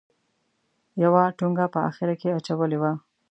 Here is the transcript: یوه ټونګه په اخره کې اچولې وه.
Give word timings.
یوه 1.03 1.23
ټونګه 1.37 1.65
په 1.73 1.79
اخره 1.89 2.13
کې 2.21 2.35
اچولې 2.37 2.77
وه. 2.81 2.91